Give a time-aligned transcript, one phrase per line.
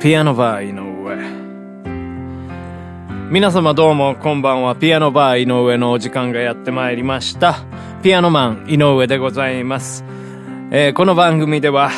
[0.00, 1.14] ピアノバー井上
[3.30, 7.66] 皆様どうもこんばんはピアノバー井上のお時間がやってまいりました
[8.02, 10.02] ピアノマン井上でございます、
[10.70, 11.90] えー、この番組では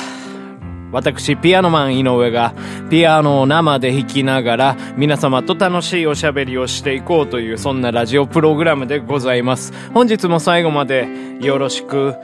[0.90, 2.54] 私、ピアノマン井上が
[2.90, 9.72] ピアノを生で弾きながら皆様と楽しいおしゃべりをしていこうというそんなラジオプログラムでございます。
[9.94, 11.08] 本日も最後まで
[11.40, 12.14] よろしく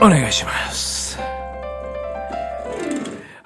[0.00, 1.05] お願いします。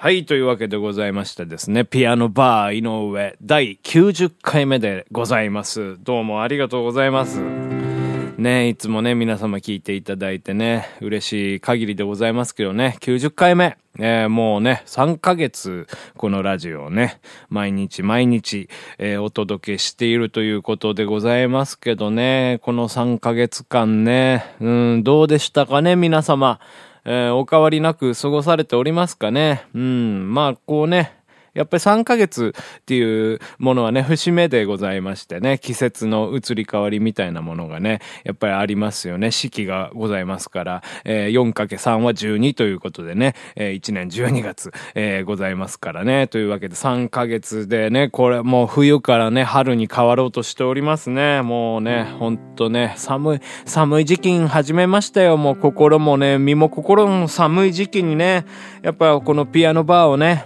[0.01, 5.95] はい、というわけでございましてですね、ピアノバー井上第90回目でございます。
[6.01, 7.39] どうもありがとうございます。
[7.39, 13.77] ね、いつもね、皆様聞いていただいてね、嬉しい限りでございますけどね、90回目。
[13.99, 15.85] えー、もうね、3ヶ月、
[16.17, 26.59] このラジオをね、毎日毎日、えー、お届けしているということでございますけどね、この3ヶ月間ね、うん、どうでしたかね、皆様。
[27.05, 29.65] えー、お変わりなく過ごされておりますかね。
[29.73, 31.20] うん、まあ、こうね、
[31.53, 39.31] やっぱり3ヶ月っていうものはね、節目でございましてね、季節の移り変わりみたいなものがね、やっぱりありますよね。
[39.31, 46.27] 四季がございますから、えー、4×3 は12ということでね、えー、1年12月、えー、ございますからね。
[46.27, 51.41] というわけで3ヶ月でね、これもう冬からね、春に変わろうとしておりますね。
[51.41, 55.37] もうね、ほんとね、寒い、寒い時期に始めましたよ。
[55.37, 58.45] もう心もね、身も心も寒い時期にね、
[58.81, 60.45] やっぱこのピアノバーをね、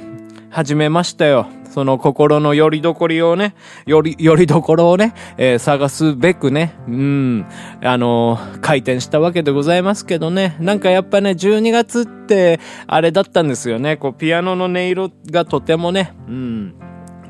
[0.56, 1.48] 始めましたよ。
[1.70, 7.46] その心の拠り所をね、より、よりどころをね、えー、探すべくね、うん、
[7.84, 16.76] あのー、開店したわけでございますけどね、なんかやっぱね、12月って、あれだったんですよね、こう、ピアノの音色がとてもね、うん、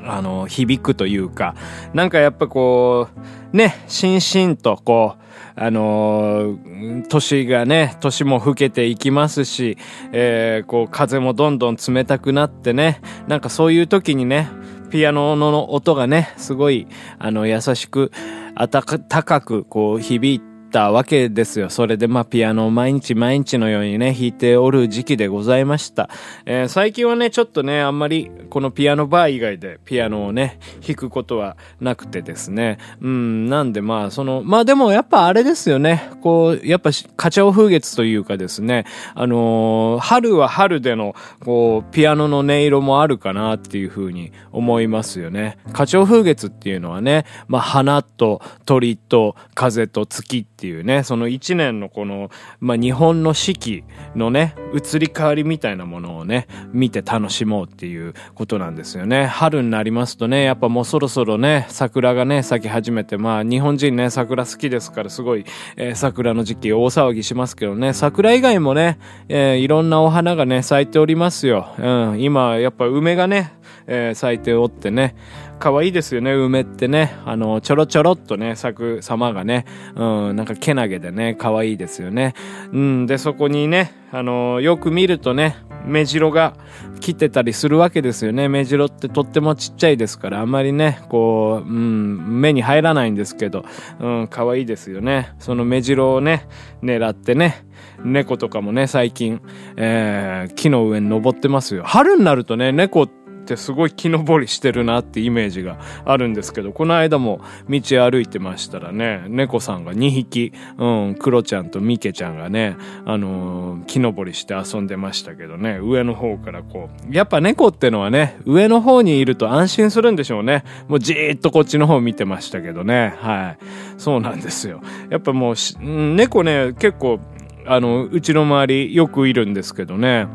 [0.04, 1.56] あの、響くというか、
[1.94, 3.08] なんかやっぱこ
[3.52, 5.25] う、ね、しんしんとこう、
[5.56, 9.78] あのー、年がね、年も更けていきますし、
[10.12, 14.48] えー、こう、風もどんどん冷たくなってね、なんかそういう時にね、
[14.90, 16.86] ピアノの音がね、すごい、
[17.18, 18.12] あの、優しく、
[18.54, 21.70] あたか、高く、こう、響いて、たわけですよ。
[21.70, 26.08] それでまあピアノを毎日毎日のようにね、弾いておる時期でございました。
[26.44, 32.78] えー、最近はね、ちょっとね、あんまりこのピアノバー以外でピアノをね、弾くことはなくてですね。
[33.00, 36.10] うん、なんでまあその、まあでもやっぱあれですよね。
[36.20, 38.84] こう、やっぱ花鳥風月というかですね、
[39.14, 45.58] あのー、春は春での、こう、ピアノの音色もあるかなっていうふうに思いますよね。
[45.72, 52.30] 花鳥風月っていうのはね、まあ花と鳥と風と月ってっていうね、その一年のこの、
[52.60, 53.84] まあ、日本の四季
[54.14, 59.26] のね、移り変わりみたいなものをね、見て楽しもうっていうことなんですよね。
[59.26, 65.44] 春になりますとね、やっぱもうそろそろね、桜がね、咲き始めて、まあ、日本人ね、桜好きですから、すごい、
[65.76, 71.68] えー、桜の時期大騒ぎしますけどね、桜以外もね、えー、いろんなお花がね、咲いておりますよ。
[71.78, 73.52] うん、今、やっぱ梅がね、
[73.86, 75.14] えー、咲いておってね、
[75.58, 77.16] 可愛いですよね、梅ってね。
[77.24, 82.34] あの、ちょろちょろっとね、咲く様がね、うん、なんかけなげでね、可愛いですよね。
[82.72, 85.56] うん、で、そこにね、あの、よく見るとね、
[85.86, 86.54] 目白が
[87.00, 88.48] 切ってたりするわけですよね。
[88.48, 93.64] 目白ってとってもちっちゃいですから、あんまりね、こう、うん、目に入らないんですけど、
[94.00, 95.34] うん、可愛いですよね。
[95.38, 96.48] その目白をね、
[96.82, 97.64] 狙ってね、
[98.04, 99.40] 猫とかもね、最近、
[99.76, 101.84] えー、木の上に登ってますよ。
[101.84, 107.40] 春になるとね、猫ってってすごい木登りしてるなってイメージがあるんですけど、この間も
[107.70, 120.64] 道歩いてましたらね、猫さんが2匹、うん、クロちゃんとミケちゃんがね、あのー、木登りして遊んでましたけどね、上の方からこう、やっぱ猫ってのはね、上の方にいると安心するんでしょうね。
[120.88, 123.64] もうじーっとこっちの方見てましたけどね、はい。
[123.96, 124.80] そうなんですよ。
[125.08, 127.20] やっぱもう、猫ね、結構、
[127.66, 130.26] あの、うちの周りよくいるんですけどね、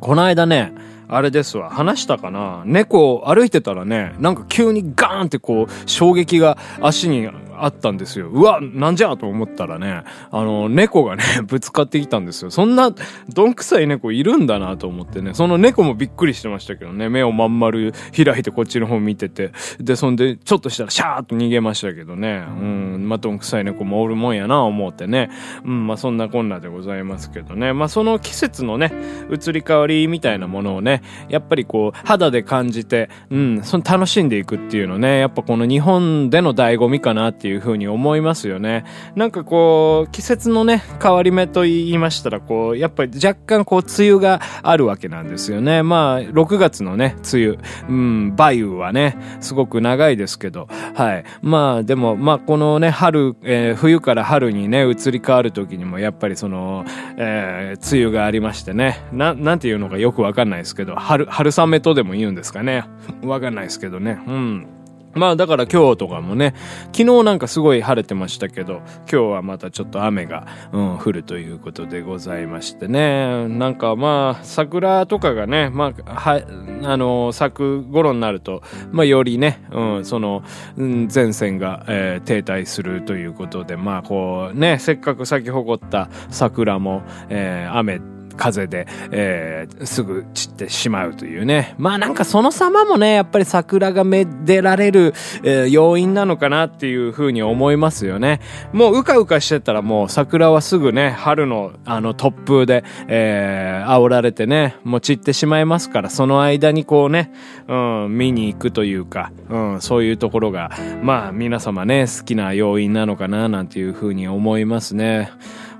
[0.00, 0.72] この間ね、
[1.12, 1.70] あれですわ。
[1.70, 2.62] 話したかな？
[2.64, 7.28] 猫歩いてたらね、なんか急にガーンってこう、衝撃が足に
[7.64, 8.28] あったんですよ。
[8.28, 12.50] うわ、なんじゃと思ったらね、あの、猫がね、 ぶつかってきたんですよ。
[12.50, 12.92] そんな、
[13.28, 25.30] どんくさい猫いるんだなと思ってね、その猫もびっくりしてましたけどね、目をまん丸開いてこっちの方見てて、で、そんで、ちょっとしたらシャーッと逃げましたけどね、うん、まあ、どんくさい猫もおるもんやな思ってね、
[25.64, 28.92] うん、まあ、そんなこんなでございますけどね、まあ、その季節のね、
[29.30, 38.84] 移り変わりみたいなものをね、やっぱりこう、肌で感じて、うん、その楽しんでいくっていうのね、やっぱこの日本での醍醐味かなっていういうふうに思いますよね。
[39.14, 45.82] なんかこう、季節のね、変わり目と言いましたら、こう、やっぱり若干こう、梅雨があるわけなんですよね。
[45.82, 47.58] まあ、6月のね、梅雨、
[47.88, 51.24] うん、梅雨はね、すごく長いですけど、はい。
[51.42, 56.84] まあ、でも、まあ、このね、春、えー、冬から春にね、移り変わる時にも、やっぱりその、
[57.16, 62.84] えー、梅雨がありましてね、な、なんていうのかよくわかんないですけど、春、春雨とでも言うんですかね。
[63.24, 64.18] わかんないですけどね。
[64.26, 64.79] うん。
[65.14, 66.54] まあだから今日とかもね、
[66.92, 73.48] 昨日なんかすごい晴れてましたけど、今日はまたちょっと雨が、うん、降るということでございましてね。
[73.48, 76.42] なんかまあ、桜とかがね、まあ、は、
[76.84, 78.62] あの、咲く頃になると、
[78.92, 80.42] まあよりね、うん、その、
[80.76, 88.00] うん、前線が、えー、停滞するということで、まあこうね、せっかく咲き誇った桜も、えー、雨、
[88.40, 91.74] 風で、えー、すぐ散ってしまうというね。
[91.76, 95.12] まあなんかその様もね、やっぱり桜がめでられる、
[95.44, 98.40] えー、要因なのかなっていうふうに思いますよね。
[98.72, 107.30] もううかうかしてたらもう桜はすぐね、春のあの突風で、えー、煽られてね、もう散ってしまいますから、その間にこうね、
[107.68, 110.70] うん、見に行くというか、うん、そういうところが、
[111.02, 115.30] まあ皆様ね、好きな要因なのかななんていうふうに思いますね。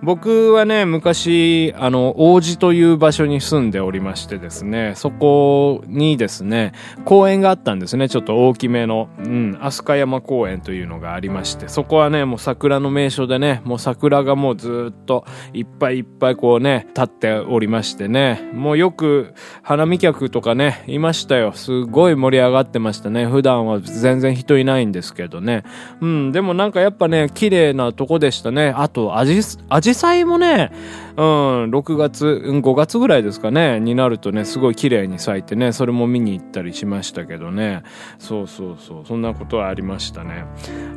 [0.03, 6.73] 僕はね、昔、あの、王子という場所に住んでおりましてですね、そこにですね、
[7.05, 21.53] 公園があったんですね、ちょっと大きめの、うん、飛鳥山公園というのがありまして、そこはね、もう桜の名所でね、もう桜がもうずっといっぱいいっぱいこうね、立っておりましてね、もうよく花見客とかね、いましたよ。
[21.53, 23.27] すごい盛り上がってましたね。
[23.27, 25.63] 普段は全然人いないんですけどね。
[26.01, 28.73] うん、でもなんかやっぱね、綺麗なとこでしたね。
[28.75, 30.73] あと、味、味紫陽花もね、
[31.17, 31.25] うん、
[31.71, 37.83] 6月、5月ぐらいですかね、になるとね、すごい綺麗に咲いてね、それも見に行ったりしましたけどね。
[38.19, 40.45] そうそうそう、そんなことはありましたね。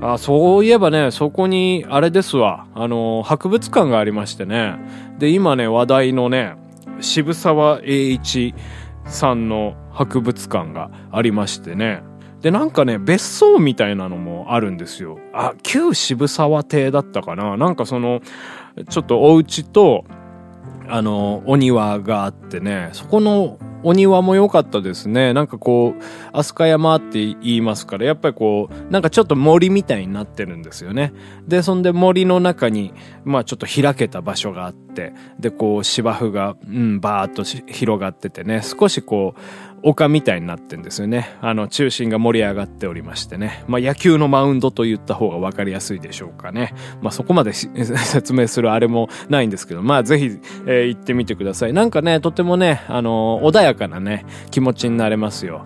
[0.01, 4.75] あ、そういえばね、そこに、あれですわ、あの、博物館がありましてね。
[5.19, 6.55] で、今ね、話題のね、
[6.99, 8.53] 渋沢栄一
[9.05, 12.03] さんの博物館がありましてね。
[12.41, 15.17] で、なんかね、別荘みたいなのもあるんですよ。
[15.33, 18.19] あ、旧渋沢邸だったかななんかその、
[18.89, 20.05] ちょっとお家と、
[20.87, 25.33] あの、お庭があってね、そこのお庭も良かったですね。
[25.33, 31.13] なんかこう、飛鳥山って言いますから、やっぱりこう、なんかちょっと森みたいになってるんですよね。
[31.47, 32.93] で、そんで森の中に、
[33.25, 41.35] まあちょっと開けた場所があって、で、こう芝生が、うん、バーっと広がっててね、少しこう、丘みたいになってんですよね。
[41.41, 43.63] あの、中心が盛り上がっておりましてね。
[43.67, 46.73] まあ、野球のマウンドと言った方が分かりやすいでしょうかね。
[47.01, 51.73] まあ、そこまで 説明するあれもないんですけど、まあ、ぜひ、えー、行ってみてください。
[51.73, 55.65] なんかね、とてもね、あのー、穏やかなね、気持ちになれますよ。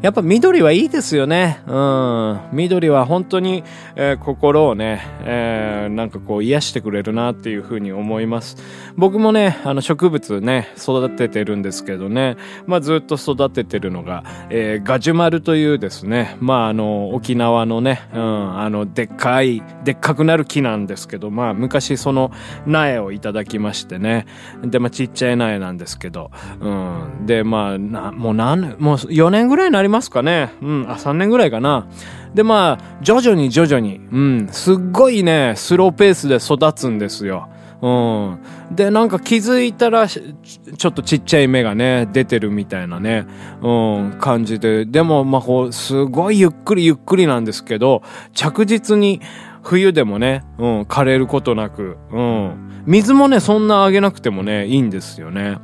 [0.00, 1.60] やっぱ緑はいいですよね。
[1.66, 2.40] うん。
[2.52, 3.64] 緑は本当に、
[3.96, 8.56] えー、心をね、えー、なんかこう癒してくれるなっていうふうに思います。
[8.96, 12.36] 僕もね、あの植物ね、育ててるんですけどね、
[12.66, 22.30] まあずっと育ててるのが、えー、ガジュマルというですね、まああの、沖縄のね、うん、あの、でっかい、でっかくなる木なんですけど、まあ昔その
[22.66, 24.26] 苗をいただきましてね、
[24.62, 26.30] で、まあちっちゃい苗なんですけど、
[26.60, 27.26] うん。
[27.26, 30.52] で、まあ、な、もう何、もう4年ぐらいになりりますかね。
[30.62, 31.88] うん、あ、3年ぐらいかな。
[32.34, 37.48] で、まあ、徐々に徐々に、うん、すっごいね、スローペースで育つんですよ。
[37.80, 38.38] うん。
[38.74, 43.26] で、なんか気づいたら、ちょっとちっちゃい芽がね、出てるみたいなね、
[43.62, 44.84] うん、感じで。
[44.84, 48.02] でも、まあ、こう、すごいゆっくりゆっくりなんですけど、
[48.34, 49.20] 着実に
[49.62, 52.82] 冬でもね、うん、枯れることなく、うん。
[52.86, 55.58] 水もね、そんなあげなくてもね、いいんですよね。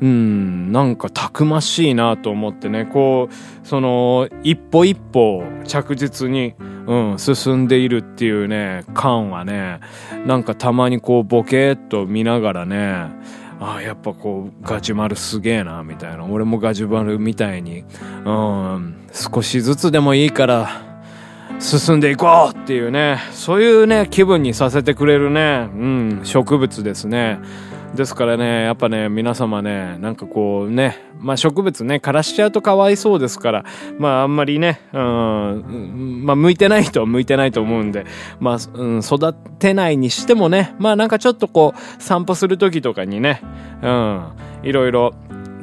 [0.00, 6.54] うん、なんかたくましいなと思ってね、こう、その、一歩一歩着実に、
[6.86, 9.80] うん、進んでいるっていうね、感はね、
[10.26, 13.08] なんかたまにこうボケーっと見ながらね、
[13.58, 16.24] ああ、やっぱこう、ガジュマルすげえな、みたいな。
[16.26, 17.84] 俺もガジュマルみたいに、
[18.24, 20.68] うん、少しずつでもいいから、
[21.58, 27.38] 進んでいこうっていうね、そういうね、気分にさせてくれるね、うん、植物ですね。
[27.94, 33.64] ですからね、やっぱね、皆様ね、なんかこうね、まあ植物ね、枯らしちゃうとかわいそうですから、
[33.98, 38.04] まああんまりね、うん、まあ向いてない人は向いてないと思うんで、
[38.38, 43.40] まあ、うん、育てないにしてもね、まあなんかちょっとこう、散歩する時とかにね、
[43.82, 45.14] うん、いろいろ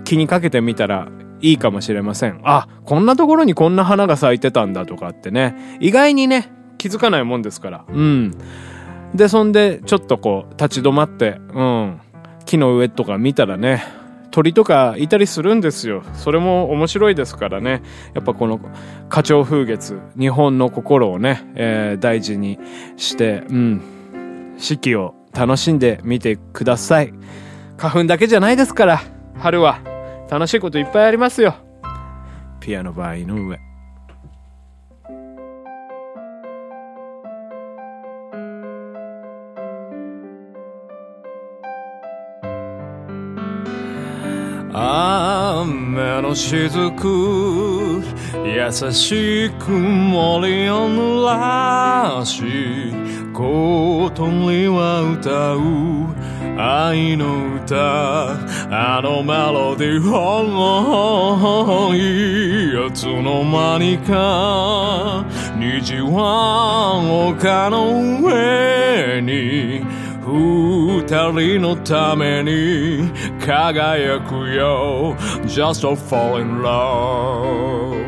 [0.04, 1.10] 気にかけてみたら
[1.42, 2.40] いいかもしれません。
[2.44, 7.86] あ、こんなところにこんな花が咲いてたんだとかってね、意外にね、気づかないもんですから。
[7.88, 8.34] うん。
[9.14, 12.00] で、そんで、ちょっとこう、立ち止まって、うん。
[12.46, 13.84] 木の上とか見たらね、
[14.32, 16.04] 鳥とかいたりするんですよ。
[16.14, 17.84] それも面白いですからね。
[18.14, 18.60] やっぱこの
[19.10, 22.58] 花鳥風月、日本の心をね、えー、大事に
[22.98, 27.14] して、うん、四季を楽しんでみてください。
[27.78, 29.02] 花粉だけじゃないですから、
[29.38, 29.80] 春は。
[30.30, 31.56] 楽しいこといっぱいありますよ。
[32.60, 33.73] ピアノバー井上。
[44.76, 48.02] 雨の雫
[48.44, 52.92] 優しく森を濡らし
[53.34, 55.62] 小鳥は歌う
[56.60, 58.32] 愛の歌
[58.72, 65.24] あのメロディーをいつの間にか
[65.56, 69.93] 虹は丘の上に。
[70.33, 78.02] 二人のために輝くよ Just to fall in love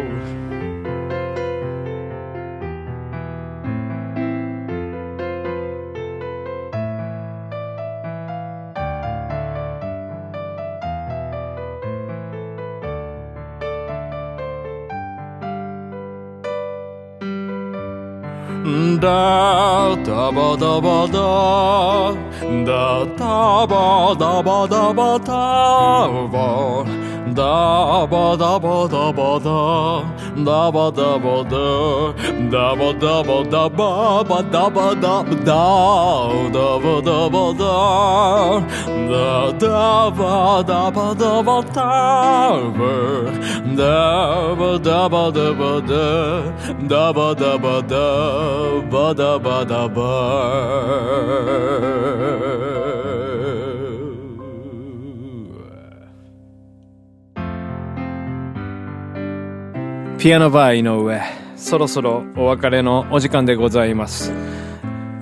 [18.65, 21.19] だダバダバダ
[22.65, 25.29] だダバダバダバダ
[26.17, 26.83] バ
[27.31, 30.01] ダバダバダバダ
[30.43, 31.53] ダバダバダ
[32.49, 35.61] ダバダバダババダバダバダ
[36.49, 37.53] ダバダバ
[39.09, 41.83] ダダダバダバダバダ
[42.71, 42.87] バ
[43.75, 47.95] ダバダバダバダバダバダ
[48.89, 49.95] バダバダバ
[60.17, 61.21] ピアノバー井上
[61.55, 64.31] そろそろお別れのお時間でございます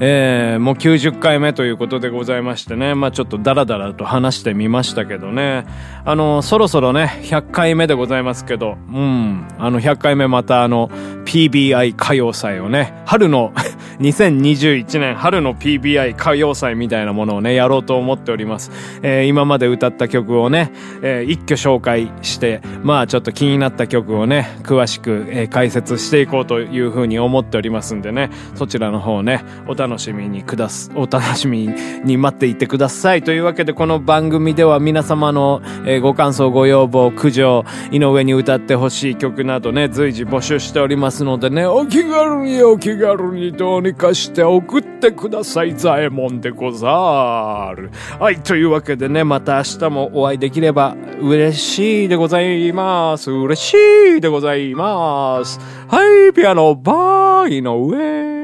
[0.05, 5.65] えー、もう90回目ということでございましてね、まあちょっとダラダラと話してみましたけどね、
[6.03, 10.91] あの、そろそろね、100回目でございますけど、うん、あの、100回目またあの、
[11.33, 13.53] PBI 歌謡祭をね、春の
[13.99, 18.71] 2021年春の PBI 歌謡祭みたいなものをね、やろうと思っております。
[19.01, 20.71] えー、今まで歌った曲をね、
[21.01, 31.67] えー、一挙紹介して、まあちょっと気になった曲をね、詳しく、えー、解説していこうというふうに思っておりますんでね、そちらの方ね、お楽しみにくだす、お楽しみ
[32.03, 33.23] に待っていてください。
[33.23, 45.75] というわけでこの番組では皆様の、えー、ご感想、ご要望、苦情、井上に歌ってほしい曲などね、随時募集しておりますますのでね、お気軽にお気軽にどうにかして送ってください。
[45.75, 47.89] ザエモンでござる。
[48.19, 53.31] はい、というわけでね、また明日もお会いできれば嬉しいでございます。
[53.31, 55.59] 嬉しいでございます。
[55.87, 58.42] はい、ピアノバーイの上。